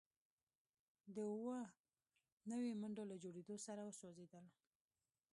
د 1.15 1.17
اووه 1.31 1.59
نوي 2.51 2.71
منډو 2.81 3.03
له 3.11 3.15
جوړیدو 3.23 3.55
سره 3.65 3.81
وسوځیدل 3.83 4.45